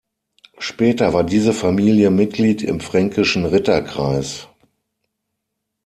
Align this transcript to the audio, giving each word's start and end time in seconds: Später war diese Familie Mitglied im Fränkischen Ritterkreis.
Später 0.57 1.13
war 1.13 1.23
diese 1.23 1.53
Familie 1.53 2.09
Mitglied 2.09 2.63
im 2.63 2.79
Fränkischen 2.79 3.45
Ritterkreis. 3.45 4.47